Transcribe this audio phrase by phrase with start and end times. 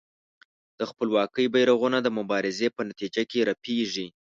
[0.79, 4.07] د خپلواکۍ بېرغونه د مبارزې په نتیجه کې رپېږي.